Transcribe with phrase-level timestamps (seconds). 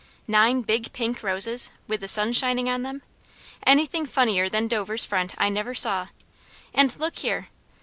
[0.27, 3.03] Nine big pink roses, with the sun shining on them!
[3.67, 6.07] Anything funnier than Dovers' front I never saw.
[6.73, 7.49] And look here!"